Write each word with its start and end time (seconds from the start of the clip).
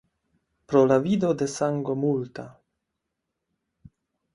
Pro 0.71 0.81
la 0.87 0.97
vido 1.03 1.29
de 1.43 1.49
sango 1.57 1.99
multa. 2.07 2.49